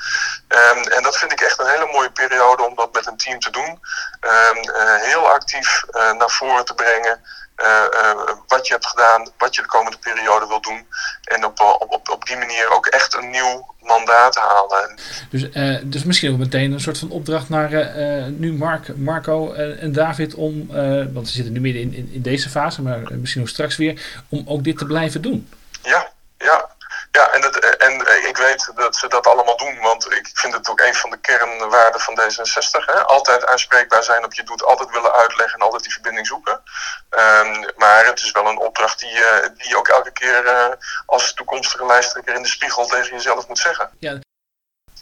[0.49, 3.40] Um, en dat vind ik echt een hele mooie periode om dat met een team
[3.40, 3.80] te doen.
[4.20, 7.25] Um, uh, heel actief uh, naar voren te brengen.
[7.63, 10.87] Uh, wat je hebt gedaan, wat je de komende periode wil doen.
[11.25, 14.99] En op, op, op, op die manier ook echt een nieuw mandaat halen.
[15.31, 15.49] Dus,
[15.85, 17.93] dus misschien ook meteen een soort van opdracht naar
[18.31, 20.67] nu Mark, Marco en David om,
[21.13, 24.23] want ze zitten nu midden in, in, in, deze fase, maar misschien ook straks weer,
[24.29, 25.49] om ook dit te blijven doen.
[25.83, 26.75] Ja, ja.
[27.18, 30.54] Ja, en, het, en ik, ik weet dat ze dat allemaal doen, want ik vind
[30.54, 32.85] het ook een van de kernwaarden van D66.
[32.87, 33.04] Hè?
[33.04, 36.61] Altijd aanspreekbaar zijn op je doet, altijd willen uitleggen en altijd die verbinding zoeken.
[37.11, 40.66] Ehm, maar het is wel een opdracht die, uh, die je ook elke keer uh,
[41.06, 43.90] als toekomstige lijsttrekker in de spiegel tegen jezelf moet zeggen.
[43.99, 44.18] Ja,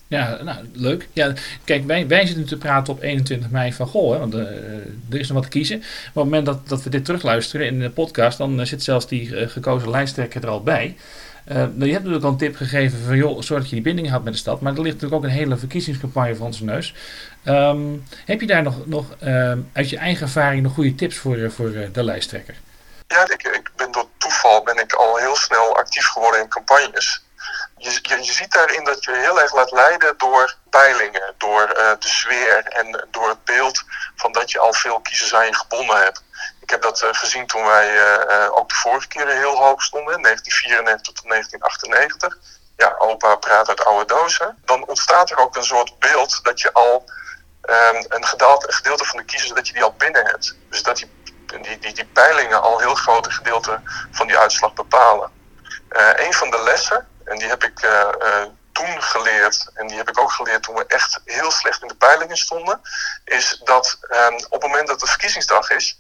[0.07, 1.09] ja, nou, leuk.
[1.13, 1.33] Ja,
[1.65, 5.29] kijk, wij, wij zitten nu te praten op 21 mei van goh, want er is
[5.29, 5.79] nog wat te kiezen.
[5.79, 9.07] Maar op het moment dat, dat we dit terugluisteren in de podcast, dan zit zelfs
[9.07, 10.97] die gekozen lijsttrekker er al bij.
[11.49, 14.09] Uh, je hebt natuurlijk al een tip gegeven van joh, zorg dat je die binding
[14.09, 14.61] houdt met de stad.
[14.61, 16.95] Maar er ligt natuurlijk ook een hele verkiezingscampagne voor onze neus.
[17.45, 21.51] Um, heb je daar nog, nog uh, uit je eigen ervaring nog goede tips voor,
[21.51, 22.55] voor de lijsttrekker?
[23.07, 27.25] Ja, ik, ik ben door toeval ben ik al heel snel actief geworden in campagnes
[27.77, 31.67] je, je, ziet daarin dat je heel erg laat leiden door peilingen, door
[31.99, 33.83] de sfeer en door het beeld
[34.17, 36.23] van dat je al veel kiezers je gebonden hebt.
[36.65, 40.23] Ik heb dat uh, gezien toen wij uh, ook de vorige keren heel hoog stonden,
[40.23, 42.39] 1994 tot 1998.
[42.77, 44.59] Ja, opa praat uit oude dozen.
[44.65, 47.05] Dan ontstaat er ook een soort beeld dat je al
[47.63, 50.57] um, een, gedeelte, van de kiezers dat je die al binnen hebt.
[50.71, 51.11] Dus dat die,
[51.63, 53.81] die, die, die peilingen al heel grote gedeelte
[54.11, 55.31] van die uitslag bepalen.
[56.17, 57.89] een van de lessen en die heb ik
[58.73, 61.97] toen geleerd, en die heb ik ook geleerd toen we echt heel slecht in de
[61.97, 62.81] peilingen stonden,
[63.25, 65.99] is dat um, op het moment dat de verkiezingsdag is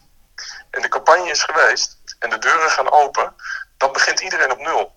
[0.74, 3.34] en de campagne is geweest en de deuren gaan open,
[3.76, 4.92] dan begint iedereen op nul.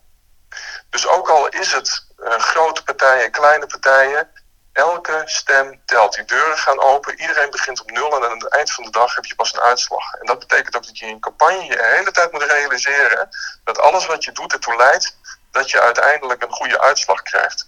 [0.90, 4.28] Dus ook al is het uh, grote partijen, kleine partijen,
[4.74, 6.16] elke stem telt.
[6.16, 9.16] Die deuren gaan open, iedereen begint op nul en aan het eind van de dag
[9.16, 10.14] heb je pas een uitslag.
[10.14, 13.30] En dat betekent ook dat je in campagne je hele tijd moet realiseren
[13.64, 15.18] dat alles wat je doet ertoe leidt
[15.52, 17.68] dat je uiteindelijk een goede uitslag krijgt.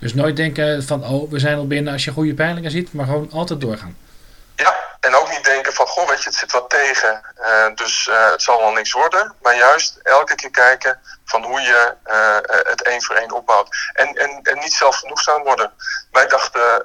[0.00, 3.06] Dus nooit denken van, oh, we zijn al binnen als je goede peilingen ziet, maar
[3.06, 3.96] gewoon altijd doorgaan.
[4.56, 8.06] Ja, en ook niet denken van, goh, weet je, het zit wat tegen, uh, dus
[8.06, 9.34] uh, het zal wel niks worden.
[9.42, 12.36] Maar juist elke keer kijken van hoe je uh,
[12.70, 13.76] het één voor één opbouwt.
[13.92, 15.72] En, en, en niet zelfgenoegzaam worden.
[16.10, 16.82] Wij dachten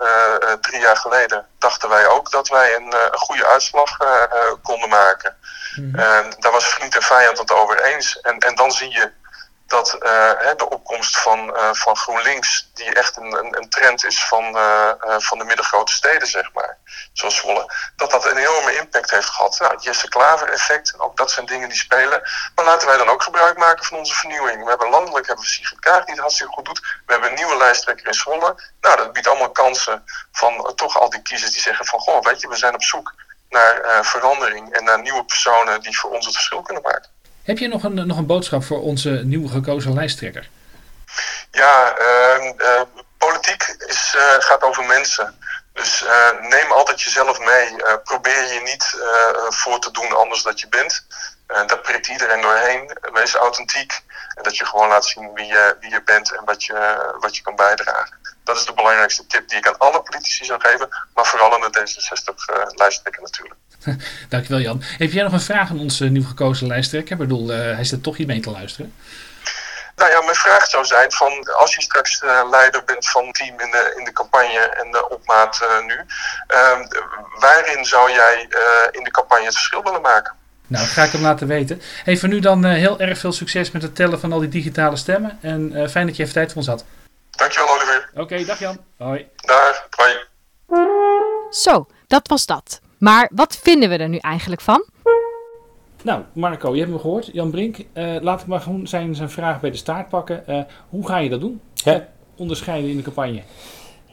[0.62, 3.98] drie jaar geleden, dachten wij ook dat wij een, een goede uitslag
[4.64, 5.36] konden maken.
[5.76, 6.34] Mm -hmm.
[6.40, 8.20] daar was vriend en vijand het over eens.
[8.22, 9.12] En, en dan zie je
[9.70, 14.58] dat uh, de opkomst van, uh, van GroenLinks, die echt een, een, trend is van,
[14.58, 16.78] uh, van de middengrote steden, zeg maar,
[17.14, 19.60] zoals Zwolle, dat dat een enorme impact heeft gehad.
[19.60, 22.22] Nou, Jesse Klaver effect, ook dat zijn dingen die spelen.
[22.56, 24.64] Maar laten wij dan ook gebruik maken van onze vernieuwing.
[24.64, 26.80] We hebben landelijk hebben we Sigrid die het hartstikke goed doet.
[27.06, 28.56] We hebben een nieuwe lijsttrekker in Zwolle.
[28.82, 32.42] Nou, dat biedt allemaal kansen van toch al die kiezers die zeggen van, goh, weet
[32.42, 33.14] je, we zijn op zoek
[33.50, 37.18] naar verandering en naar nieuwe personen die voor ons het verschil kunnen maken.
[37.50, 40.50] Heb je nog een, nog een boodschap voor onze nieuwe gekozen lijsttrekker?
[41.52, 42.82] Ja, uh, uh,
[43.18, 45.36] politiek is, uh, gaat over mensen.
[45.74, 46.06] Dus
[46.42, 47.76] neem altijd jezelf mee.
[48.04, 48.98] probeer je niet
[49.50, 51.06] voor te doen anders dat je bent.
[51.48, 52.98] daar prikt iedereen doorheen.
[53.14, 54.02] Wees authentiek.
[54.36, 57.36] En dat je gewoon laat zien wie je, wie je bent en wat je, wat
[57.36, 58.18] je kan bijdragen.
[58.44, 60.90] Dat is de belangrijkste tip die ik aan alle politici zou geven.
[61.14, 63.60] Maar vooral aan de D66-lijsttrekker natuurlijk.
[64.30, 64.82] Dankjewel Jan.
[64.98, 67.12] Heb jij nog een vraag aan onze nieuw gekozen lijsttrekker?
[67.12, 68.94] Ik bedoel, uh, hij zit toch hier mee te luisteren.
[69.96, 73.36] Nou ja, mijn vraag zou zijn van als je straks uh, leider bent van het
[73.36, 76.80] team in de, in de campagne en de opmaat uh, nu, uh,
[77.40, 78.48] waarin zou jij
[78.92, 80.34] in de campagne het verschil willen maken?
[80.68, 81.82] Nou, dat ga ik hem laten weten.
[82.04, 84.96] Hey, voor nu dan heel erg veel succes met het tellen van al die digitale
[84.96, 85.40] stemmen.
[85.42, 86.86] En fijn dat je even tijd voor ons had.
[87.30, 88.10] Dankjewel Oliver.
[88.12, 88.86] Oké, okay, dag Jan.
[88.98, 89.28] Hoi.
[89.36, 90.18] Dag, hoi.
[91.50, 92.80] Zo, dat was dat.
[93.00, 94.84] Maar wat vinden we er nu eigenlijk van?
[96.04, 97.30] Nou, Marco, je hebt me gehoord.
[97.34, 100.44] Jan Brink, uh, laat ik maar gewoon zijn, zijn vraag bij de staart pakken.
[100.50, 101.62] Uh, hoe ga je dat doen?
[101.74, 102.08] Ja.
[102.36, 103.42] Onderscheiden in de campagne?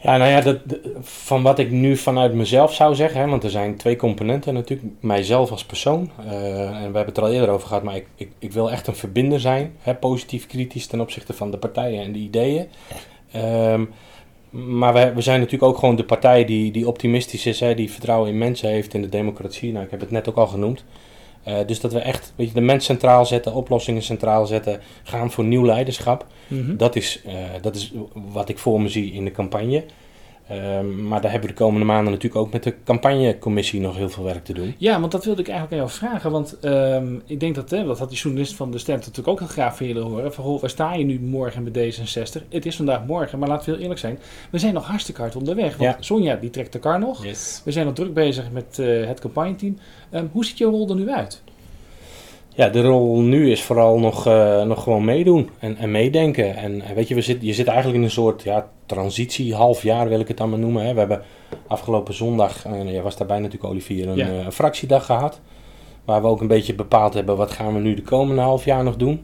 [0.03, 0.59] Ja, nou ja, dat,
[1.01, 4.89] van wat ik nu vanuit mezelf zou zeggen, hè, want er zijn twee componenten natuurlijk.
[5.01, 8.07] Mijzelf als persoon, uh, en we hebben het er al eerder over gehad, maar ik,
[8.15, 9.77] ik, ik wil echt een verbinder zijn.
[9.81, 12.69] Hè, positief kritisch ten opzichte van de partijen en de ideeën.
[13.37, 13.91] Um,
[14.51, 17.91] maar we, we zijn natuurlijk ook gewoon de partij die, die optimistisch is, hè, die
[17.91, 19.73] vertrouwen in mensen heeft, in de democratie.
[19.73, 20.85] Nou, ik heb het net ook al genoemd.
[21.49, 25.31] Uh, dus dat we echt weet je, de mens centraal zetten, oplossingen centraal zetten, gaan
[25.31, 26.27] voor nieuw leiderschap.
[26.49, 26.77] Mm -hmm.
[26.77, 29.85] dat, is, uh, dat is wat ik voor me zie in de campagne.
[30.53, 34.09] Um, maar daar hebben we de komende maanden natuurlijk ook met de campagnecommissie nog heel
[34.09, 34.75] veel werk te doen.
[34.79, 36.31] Ja, want dat wilde ik eigenlijk aan jou vragen.
[36.31, 39.39] Want um, ik denk dat, hè, dat had die journalist van de Stem natuurlijk ook
[39.39, 40.35] heel graag van jullie horen.
[40.35, 42.49] Van, goh, waar sta je nu morgen bij D66?
[42.49, 44.19] Het is vandaag morgen, maar laten we heel eerlijk zijn.
[44.51, 45.77] We zijn nog hartstikke hard onderweg.
[45.77, 46.03] Want ja.
[46.03, 47.25] Sonja, die trekt de kar nog.
[47.25, 47.61] Yes.
[47.65, 49.79] We zijn nog druk bezig met uh, het campagneteam.
[50.11, 51.43] Um, hoe ziet jouw rol er nu uit?
[52.57, 56.57] Ja, de rol nu is vooral nog, uh, nog gewoon meedoen en, en meedenken.
[56.57, 60.09] En weet je, we zit, je zit eigenlijk in een soort ja, transitie, half jaar
[60.09, 60.85] wil ik het dan maar noemen.
[60.85, 60.93] Hè.
[60.93, 61.23] We hebben
[61.67, 64.29] afgelopen zondag, en jij was daarbij natuurlijk Olivier, een, ja.
[64.29, 65.41] uh, fractiedag gehad.
[66.05, 68.85] Waar we ook een beetje bepaald hebben wat gaan we nu de komende half jaar
[68.85, 69.21] nog doen.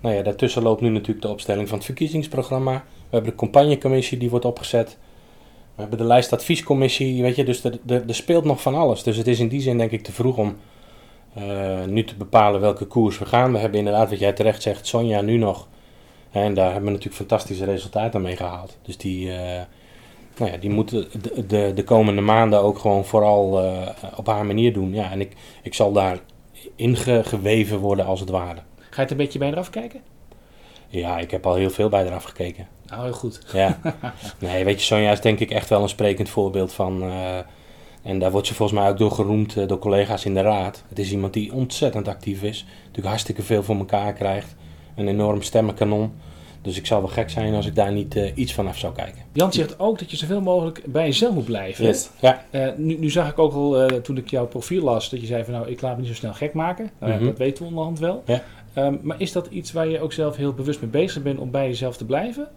[0.00, 2.72] Nou ja, daartussen loopt nu natuurlijk de opstelling van het verkiezingsprogramma.
[2.72, 4.98] We hebben de campagnecommissie die wordt opgezet.
[5.74, 9.02] We hebben de lijstadviescommissie, weet je, dus er speelt nog van alles.
[9.02, 10.56] Dus het is in die zin denk ik te vroeg om
[11.36, 13.52] eh, nu te bepalen welke koers we gaan.
[13.52, 15.68] We hebben inderdaad, wat jij terecht zegt, Sonja nu nog.
[16.30, 18.78] En daar hebben we natuurlijk fantastische resultaten mee gehaald.
[18.82, 19.62] Dus die, eh,
[20.36, 24.46] nou ja, die moeten de, de, de komende maanden ook gewoon vooral eh, op haar
[24.46, 24.94] manier doen.
[24.94, 26.18] Ja, en ik, ik zal daar
[26.76, 28.60] ingeweven worden als het ware.
[28.78, 30.00] Ga je het een beetje bij eraf kijken?
[30.88, 32.68] Ja, ik heb al heel veel bij eraf gekeken.
[32.86, 33.40] Nou, heel goed.
[33.52, 33.78] Ja.
[34.38, 37.02] Nee, weet je, Sonja is denk ik echt wel een sprekend voorbeeld van...
[38.06, 40.84] en daar wordt ze volgens mij ook door geroemd eh, door collega's in de raad.
[40.88, 42.66] Het is iemand die ontzettend actief is.
[42.78, 44.54] Natuurlijk hartstikke veel voor elkaar krijgt.
[44.96, 46.12] Een enorm stemmenkanon.
[46.62, 48.92] Dus ik zou wel gek zijn als ik daar niet eh, iets van af zou
[48.94, 49.22] kijken.
[49.32, 51.84] Jan zegt ook dat je zoveel mogelijk bij jezelf moet blijven.
[52.20, 55.26] Ja, Eh, nu, nu zag ik ook al toen ik jouw profiel las dat je
[55.26, 56.90] zei van nou ik laat me niet zo snel gek maken.
[57.00, 57.26] Nou, ja, Mhm.
[57.26, 58.22] Dat weten we onderhand wel.
[58.26, 58.42] Ja.
[58.72, 61.50] Ehm, maar is dat iets waar je ook zelf heel bewust mee bezig bent om
[61.50, 62.48] bij jezelf te blijven?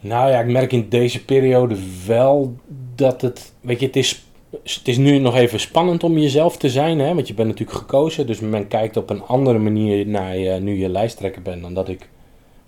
[0.00, 2.56] Nou ja, ik merk in deze periode wel
[2.96, 3.52] dat het.
[3.60, 4.24] Weet je, het is,
[4.62, 6.98] het is nu nog even spannend om jezelf te zijn.
[6.98, 7.14] Hè?
[7.14, 8.26] Want je bent natuurlijk gekozen.
[8.26, 11.62] Dus men kijkt op een andere manier naar je nu je lijsttrekker bent.
[11.62, 12.08] dan dat ik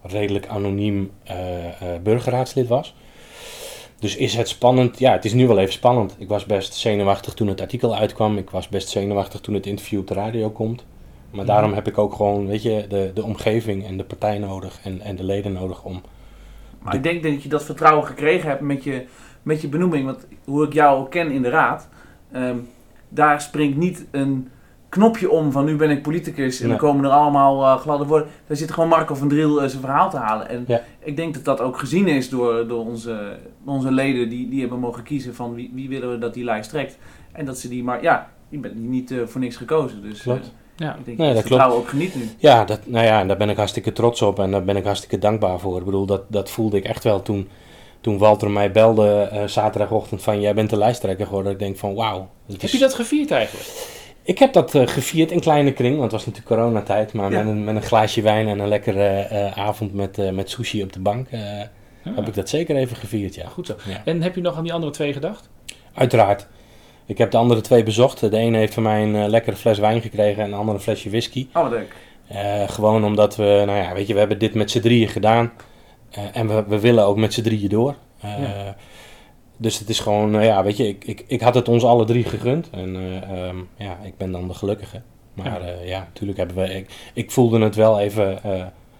[0.02, 1.36] redelijk anoniem eh,
[2.02, 2.94] burgerraadslid was.
[3.98, 4.98] Dus is het spannend?
[4.98, 6.16] Ja, het is nu wel even spannend.
[6.18, 8.36] Ik was best zenuwachtig toen het artikel uitkwam.
[8.36, 10.84] Ik was best zenuwachtig toen het interview op de radio komt.
[11.30, 11.46] Maar Mhm.
[11.46, 15.00] daarom heb ik ook gewoon, weet je, de, de omgeving en de partij nodig en,
[15.00, 16.02] en de leden nodig om
[16.82, 19.04] Maar ik denk dat je dat vertrouwen gekregen hebt met je,
[19.48, 20.04] met je benoeming.
[20.04, 21.88] Want hoe ik jou ook ken in de raad,
[22.32, 22.56] ehm,
[23.08, 24.48] daar springt niet een
[24.88, 28.28] knopje om van nu ben ik politicus en dan komen er allemaal eh, gladde woorden.
[28.46, 30.48] Daar zit gewoon Marco van Driel eh, zijn verhaal te halen.
[30.48, 30.80] En Ja.
[30.98, 34.78] ik denk dat dat ook gezien is door, door onze, onze leden die, die hebben
[34.78, 36.98] mogen kiezen van wie, wie willen we dat die lijst trekt.
[37.32, 40.02] En dat ze die maar, ja, die bent niet eh, voor niks gekozen.
[40.02, 40.52] Dus Klopt.
[40.76, 40.96] Ja.
[40.96, 42.22] ik denk Nee, dat vertrouwen ook geniet nu.
[42.38, 44.84] Ja, dat, nou ja, en daar ben ik hartstikke trots op en daar ben ik
[44.84, 45.78] hartstikke dankbaar voor.
[45.78, 47.48] Ik bedoel, dat, dat voelde ik echt wel toen,
[48.00, 51.52] toen Walter mij belde eh, zaterdagochtend van jij bent de lijsttrekker geworden.
[51.52, 52.28] Ik denk van wauw.
[52.52, 53.68] Heb is- je dat gevierd eigenlijk?
[54.22, 57.12] Ik heb dat eh, gevierd in kleine kring, want het was natuurlijk coronatijd.
[57.12, 57.38] Maar Ja.
[57.38, 60.92] met, een, met een glaasje wijn en een lekkere eh, avond met, met sushi op
[60.92, 61.70] de bank Ja.
[62.14, 63.46] heb ik dat zeker even gevierd, ja.
[63.48, 63.74] Goed zo.
[63.88, 64.02] Ja.
[64.04, 65.48] En heb je nog aan die andere twee gedacht?
[65.94, 66.46] Uiteraard.
[67.06, 68.20] Ik heb de andere twee bezocht.
[68.20, 71.08] De ene heeft van mij een lekkere fles wijn gekregen en de andere een flesje
[71.10, 71.46] whisky.
[71.54, 71.94] Oh, wat leuk.
[72.70, 75.52] Gewoon omdat we, nou ja, weet je, we hebben dit met z'n drieën gedaan.
[76.10, 77.94] Eh, en we, we willen ook met z'n drieën door.
[78.20, 78.76] Eh, Ja.
[79.60, 82.04] Dus het is gewoon, eh, ja, weet je, ik, ik, ik had het ons alle
[82.04, 82.70] drie gegund.
[82.70, 85.02] En eh, ehm, ja, ik ben dan de gelukkige.
[85.34, 85.74] Maar Ja.
[85.84, 88.40] ja, natuurlijk hebben we, ik, ik voelde het wel even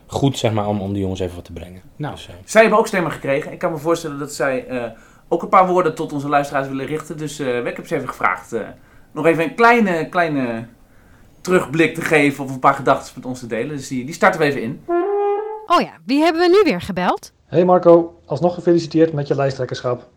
[0.07, 1.83] goed, zeg maar, om, om die jongens even wat te brengen.
[1.97, 3.53] Nou, Dus, Zij hebben ook stemmen gekregen.
[3.53, 4.67] Ik kan me voorstellen dat zij
[5.29, 7.17] ook een paar woorden tot onze luisteraars willen richten.
[7.17, 8.55] Dus eh, ik heb ze even gevraagd
[9.13, 10.67] nog even een kleine, kleine
[11.41, 13.77] terugblik te geven of een paar gedachten met ons te delen.
[13.77, 14.81] Dus die, die starten we even in.
[15.71, 17.33] Oh ja, wie hebben we nu weer gebeld?
[17.45, 20.09] Hey Marco, alsnog gefeliciteerd met je lijsttrekkerschap.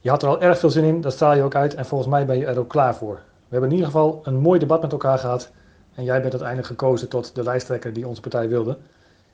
[0.00, 2.10] Je had er al erg veel zin in, dat straal je ook uit en volgens
[2.10, 3.14] mij ben je er ook klaar voor.
[3.14, 5.50] We hebben in ieder geval een mooi debat met elkaar gehad
[5.94, 8.78] en jij bent uiteindelijk gekozen tot de lijsttrekker die onze partij wilde.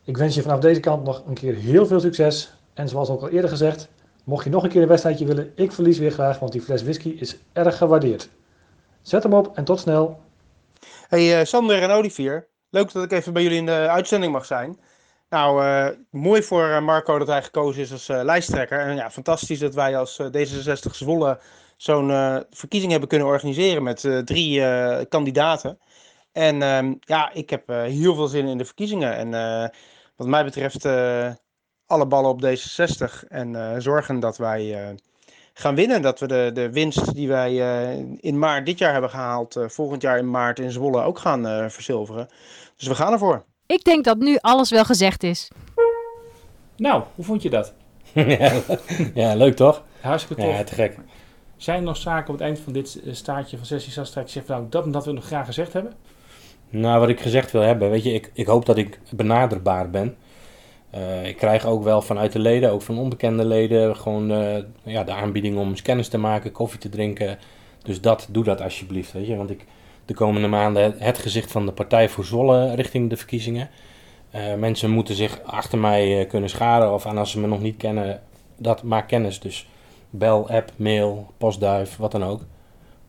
[0.05, 3.23] Ik wens je vanaf deze kant nog een keer heel veel succes en zoals ook
[3.23, 3.89] al eerder gezegd,
[4.25, 6.83] mocht je nog een keer een wedstrijdje willen, ik verlies weer graag, want die fles
[6.83, 8.29] whisky is erg gewaardeerd.
[9.03, 10.21] Zet hem op en tot snel.
[11.09, 14.45] Hey eh, Sander en Olivier, leuk dat ik even bij jullie in de uitzending mag
[14.45, 14.79] zijn.
[15.29, 18.81] Nou, eh, mooi voor eh, Marco dat hij gekozen is als eh, lijsttrekker.
[18.81, 21.41] En ja, fantastisch dat wij als eh, D66 Zwolle
[21.77, 22.09] zo'n
[22.51, 24.63] verkiezing hebben kunnen organiseren met drie
[25.09, 25.79] kandidaten.
[26.33, 29.17] En ehm, ja, ik heb heel veel zin in de verkiezingen.
[29.17, 29.31] En
[30.17, 30.87] wat mij betreft
[31.87, 34.97] alle ballen op D66 en zorgen dat wij
[35.59, 36.03] gaan winnen.
[36.03, 37.55] Dat we de, de winst die wij
[38.21, 41.47] in maart dit jaar hebben gehaald, eh, volgend jaar in maart in Zwolle ook gaan
[41.47, 42.29] eh, verzilveren.
[42.77, 43.45] Dus we gaan ervoor.
[43.67, 45.49] Ik denk dat nu alles wel gezegd is.
[46.77, 47.75] nou, hoe vond je dat?
[48.13, 48.53] ja,
[49.15, 49.83] ja, leuk toch?
[50.01, 50.53] Hartstikke tof.
[50.53, 50.99] Ja, te gek.
[51.57, 54.67] Zijn er nog zaken op het eind van dit staartje van sessie Sastrijk zegt nou
[54.69, 55.93] dat en dat we nog graag gezegd hebben?
[56.71, 60.17] Nou, wat ik gezegd wil hebben, weet je, ik, ik hoop dat ik benaderbaar ben.
[60.91, 65.05] Eh, ik krijg ook wel vanuit de leden, ook van onbekende leden, gewoon eh, ja,
[65.05, 67.39] de aanbieding om eens kennis te maken, koffie te drinken.
[67.83, 69.37] Dus dat, doe dat alsjeblieft, weet je.
[69.37, 69.65] Want ik
[70.07, 73.69] de komende maanden het, het gezicht van de partij voor Zwolle richting de verkiezingen.
[74.31, 77.61] Eh, mensen moeten zich achter mij eh, kunnen scharen of en als ze me nog
[77.61, 78.23] niet kennen,
[78.59, 79.41] dat maak kennis.
[79.41, 79.69] Dus
[80.11, 82.41] bel, app, mail, postduif, wat dan ook.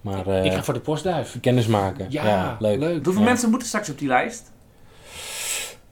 [0.02, 1.38] Maar eh, ik ga voor de postduif.
[1.42, 2.06] kennis maken.
[2.10, 2.80] Ja, leuk.
[2.80, 3.04] leuk.
[3.04, 3.28] Hoeveel Ja.
[3.28, 4.52] mensen moeten straks op die lijst?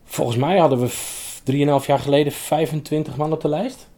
[0.04, 1.41] Volgens mij hadden we f-
[1.82, 3.89] 3,5 jaar geleden 25 man op de lijst.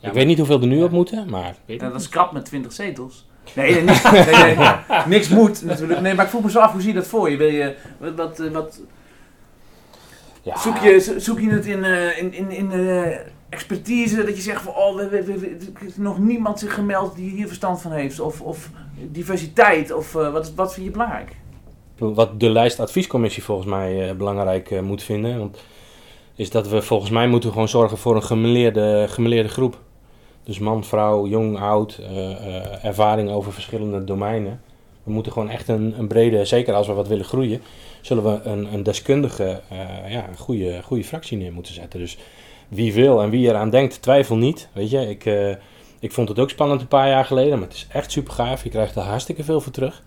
[0.00, 2.72] Ja, ik weet niet hoeveel er nu op moeten, maar dat is krap met 20
[2.72, 3.26] zetels.
[3.54, 4.74] Nee, nee, niet- nee, nee, nee.
[5.06, 6.00] niks moet natuurlijk.
[6.00, 7.36] Nee, maar ik vroeg me zo af, hoe zie je dat voor je?
[7.36, 8.80] Wil je wat, wat, eh, wat
[10.42, 13.16] Ja, Zoek, je, zo- zoek je het in, eh, in, in, in eh,
[13.48, 16.74] expertise, dat je zegt van, oh, we, we, we- we- er is nog niemand zich
[16.74, 18.20] gemeld die hier verstand van heeft.
[18.20, 18.70] Of, of
[19.10, 21.36] diversiteit, of wat, wat vind je belangrijk?
[21.98, 25.38] Wat de lijstadviescommissie volgens mij belangrijk moet vinden.
[25.38, 25.58] Want
[26.36, 29.78] is dat we volgens mij moeten gewoon zorgen voor een gemeleerde, gemeleerde groep.
[30.44, 34.60] Dus man, vrouw, jong, oud, eh, ervaring over verschillende domeinen.
[35.02, 37.60] We moeten gewoon echt een, een brede, zeker als we wat willen groeien,
[38.00, 42.00] zullen we een, een deskundige, eh, ja, een goede, goede fractie neer moeten zetten.
[42.00, 42.18] Dus
[42.68, 44.68] wie wil en wie eraan denkt, twijfel niet.
[44.72, 45.24] Weet je, ik,
[46.00, 48.62] ik vond het ook spannend een paar jaar geleden, maar het is echt super gaaf.
[48.62, 50.02] Je krijgt er hartstikke veel voor terug.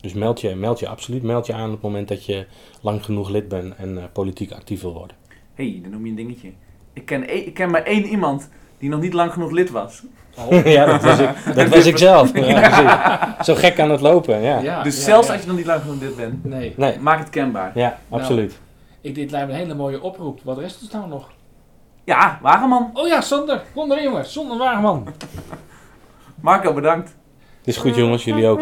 [0.00, 2.46] Dus meld je, meld je absoluut meld je aan op het moment dat je
[2.80, 5.16] lang genoeg lid bent en politiek actief wil worden.
[5.54, 6.50] Hey, dan noem je een dingetje.
[6.92, 10.02] Ik ken, één- ik ken maar één iemand die nog niet lang genoeg lid was.
[10.64, 12.38] ja, dat was ik, dat was ik zelf.
[12.38, 13.36] Ja.
[13.44, 14.58] Zo gek aan het lopen, ja.
[14.58, 15.32] Ja, dus ja, zelfs ja.
[15.32, 17.70] als je nog niet lang genoeg lid bent, Nee, Nee, maak het kenbaar.
[17.74, 18.58] ja, absoluut.
[19.00, 20.40] ik, dit lijkt me een hele mooie oproep.
[20.44, 21.28] Wat rest ons nou nog?
[22.04, 22.90] Ja, Wageman.
[22.94, 23.62] Oh ja, Sander.
[23.74, 24.32] Kom erin jongens.
[24.32, 25.08] Zonder Wageman.
[26.40, 27.08] Marco, bedankt.
[27.58, 28.60] Het is goed jongens, jullie ook.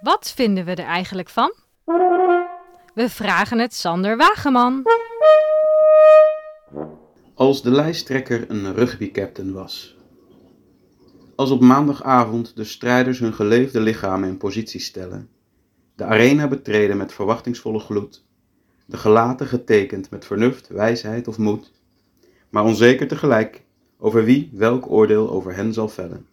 [0.00, 1.52] Wat vinden we er eigenlijk van?
[2.96, 4.82] We vragen het Sander Wageman.
[7.34, 9.96] Als de lijsttrekker een rugbycaptain was.
[11.34, 15.28] Als op maandagavond de strijders hun geleefde lichamen in positie stellen,
[15.94, 18.24] de arena betreden met verwachtingsvolle gloed,
[18.86, 21.72] de gelaten getekend met vernuft, wijsheid of moed,
[22.48, 23.64] maar onzeker tegelijk
[23.98, 26.26] over wie welk oordeel over hen zal vellen.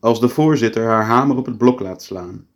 [0.00, 2.46] Als de voorzitter haar hamer op het blok laat slaan,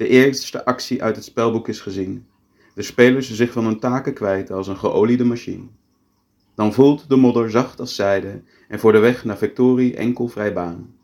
[0.00, 2.26] de eerste actie uit het spelboek is gezien,
[2.74, 5.66] de spelers zich van hun taken kwijten als een geoliede machine.
[6.54, 10.52] Dan voelt de modder zacht als zijde en voor de weg naar victorie enkel vrij
[10.52, 10.94] baan.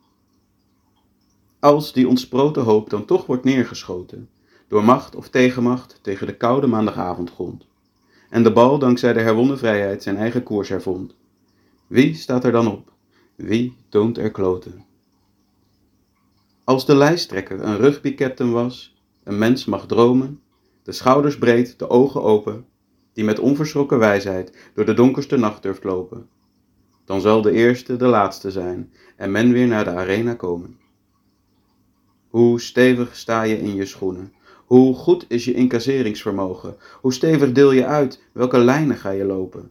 [1.60, 4.28] Als die ontsproten hoop dan toch wordt neergeschoten,
[4.68, 7.66] door macht of tegenmacht tegen de koude maandagavondgrond,
[8.30, 11.14] en de bal dankzij de herwonnen vrijheid zijn eigen koers hervond.
[11.86, 12.92] Wie staat er dan op?
[13.34, 14.84] Wie toont er kloten?
[16.66, 20.40] Als de lijsttrekker een rugbycaptain was, een mens mag dromen,
[20.82, 22.66] de schouders breed, de ogen open,
[23.12, 26.28] die met onverschrokken wijsheid door de donkerste nacht durft lopen.
[27.04, 30.78] Dan zal de eerste de laatste zijn en men weer naar de arena komen.
[32.28, 34.32] Hoe stevig sta je in je schoenen?
[34.64, 36.76] Hoe goed is je incasseringsvermogen?
[37.00, 38.22] Hoe stevig deel je uit?
[38.32, 39.70] Welke lijnen ga je lopen?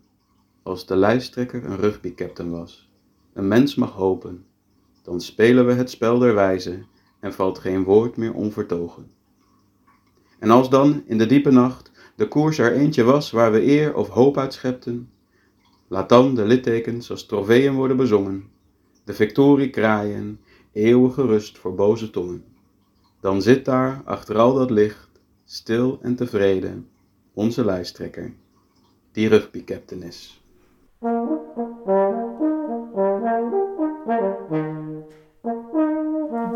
[0.64, 2.90] Als de lijsttrekker een rugbycaptain was.
[3.34, 4.46] Een mens mag hopen.
[5.06, 6.86] Dan spelen we het spel der wijze
[7.20, 9.12] en valt geen woord meer onvertogen.
[10.39, 13.96] En als dan in de diepe nacht de koers er eentje was waar we eer
[13.96, 15.10] of hoop uit schepten,
[15.88, 18.50] laat dan de littekens als trofeeën worden bezongen,
[19.04, 20.39] de victorie kraaien,
[20.72, 22.44] eeuwige rust voor boze tongen.
[23.20, 25.10] Dan zit daar achter al dat licht,
[25.46, 26.88] stil en tevreden,
[27.34, 28.34] onze lijsttrekker,
[29.12, 30.44] die rugbycaptain is.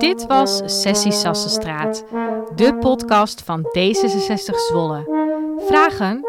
[0.09, 2.05] Dit was Sessie Sassenstraat,
[2.55, 5.03] de podcast van D66 Zwolle.
[5.57, 6.21] Vragen,